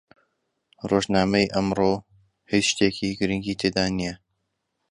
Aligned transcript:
ڕۆژنامەی 0.89 1.51
ئەمڕۆ 1.53 1.91
هیچ 2.51 2.65
شتێکی 2.71 3.09
گرنگی 3.19 3.59
تێدا 3.61 3.85
نییە. 3.97 4.13